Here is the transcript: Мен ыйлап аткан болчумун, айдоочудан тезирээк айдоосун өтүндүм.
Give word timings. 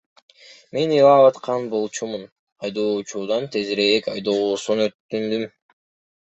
Мен 0.77 0.93
ыйлап 0.93 1.25
аткан 1.25 1.67
болчумун, 1.73 2.23
айдоочудан 2.69 3.45
тезирээк 3.57 4.09
айдоосун 4.15 4.83
өтүндүм. 4.89 5.47